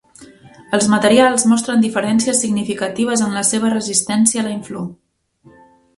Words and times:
Els 0.77 0.87
materials 0.93 1.45
mostren 1.51 1.83
diferències 1.83 2.41
significatives 2.45 3.23
en 3.27 3.39
la 3.41 3.47
seva 3.53 3.73
resistència 3.77 4.45
a 4.45 4.49
la 4.49 4.55
inflor. 4.59 4.93